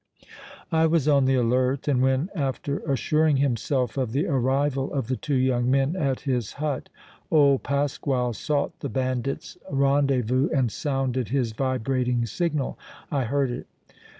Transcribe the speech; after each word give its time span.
"I 0.71 0.87
was 0.87 1.07
on 1.07 1.25
the 1.25 1.35
alert 1.35 1.87
and 1.87 2.01
when, 2.01 2.31
after 2.33 2.79
assuring 2.91 3.37
himself 3.37 3.97
of 3.97 4.13
the 4.13 4.25
arrival 4.25 4.91
of 4.91 5.05
the 5.05 5.15
two 5.15 5.35
young 5.35 5.69
men 5.69 5.95
at 5.95 6.21
his 6.21 6.53
hut, 6.53 6.89
old 7.29 7.61
Pasquale 7.61 8.33
sought 8.33 8.79
the 8.79 8.89
bandits' 8.89 9.59
rendezvous 9.69 10.49
and 10.49 10.71
sounded 10.71 11.27
his 11.27 11.51
vibrating 11.51 12.25
signal, 12.25 12.79
I 13.11 13.25
heard 13.25 13.51
it. 13.51 13.67